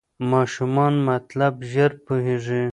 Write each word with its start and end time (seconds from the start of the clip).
ماشومان 0.31 0.93
مطلب 1.09 1.53
ژر 1.71 1.91
پوهېږي. 2.05 2.63